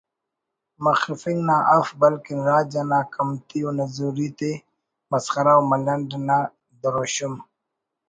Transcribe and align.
مخفنگ 0.83 1.39
نا 1.47 1.57
اف 1.77 1.87
بلکن 2.01 2.39
راج 2.47 2.71
انا 2.81 2.99
کمتی 3.13 3.59
و 3.67 3.69
نزوری 3.77 4.29
تے 4.37 4.51
مسخرہ 5.11 5.53
و 5.57 5.61
ملنڈ 5.71 6.09
نا 6.27 6.37
دروشم 6.81 7.33